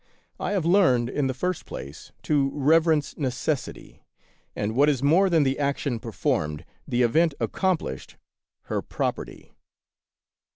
I 0.39 0.53
have 0.53 0.65
learned, 0.65 1.09
in 1.11 1.27
the 1.27 1.33
first 1.35 1.67
place, 1.67 2.11
to 2.23 2.49
reverence 2.55 3.15
Necessity; 3.19 4.01
and, 4.55 4.75
what 4.75 4.89
is 4.89 5.03
more 5.03 5.29
than 5.29 5.43
the 5.43 5.59
action 5.59 5.99
performed, 5.99 6.65
the 6.87 7.03
event 7.03 7.35
accom 7.39 7.77
plished— 7.77 8.15
her 8.63 8.81
property. 8.81 9.51